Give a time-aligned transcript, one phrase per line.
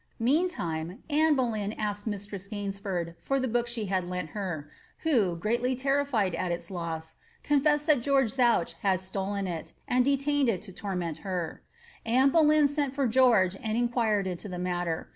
[0.17, 4.67] Meantime Anne Boleyn asked mistress Gaynsford for the book she had lent her,
[5.01, 10.17] who, greatly terrified at its loss, confessed that George Zouch had stolen it, and de
[10.17, 11.61] tained it to toiment her.
[12.03, 15.07] Anne Boleyn sent for George and inquired into the matter.